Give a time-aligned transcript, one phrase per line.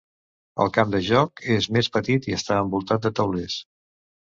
[0.65, 3.65] El camp de joc és més petit i està envoltat de taulers.